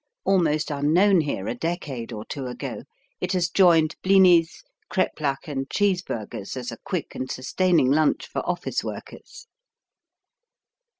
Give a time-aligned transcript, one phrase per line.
[0.23, 2.85] Almost unknown here a decade or two ago,
[3.19, 8.83] it has joined blinis, kreplach and cheeseburgers as a quick and sustaining lunch for office
[8.83, 9.45] workers.